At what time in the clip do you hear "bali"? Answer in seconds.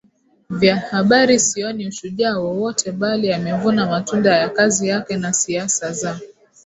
2.91-3.33